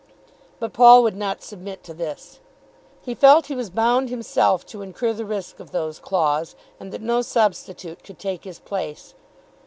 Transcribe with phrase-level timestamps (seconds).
[0.59, 2.39] But Paul would not submit to this.
[3.03, 6.91] He felt that he was bound himself to incur the risk of those claws, and
[6.91, 9.13] that no substitute could take his place.